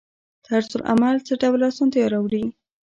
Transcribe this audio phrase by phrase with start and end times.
[0.45, 2.43] طرزالعمل څه ډول اسانتیا راوړي؟